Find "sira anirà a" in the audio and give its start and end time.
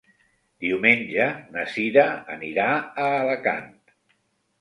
1.73-3.11